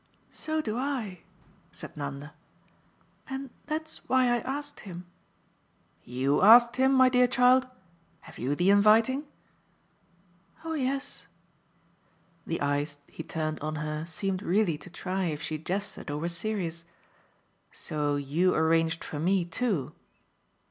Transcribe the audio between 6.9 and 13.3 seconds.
my dear child? Have you the inviting?" "Oh yes." The eyes he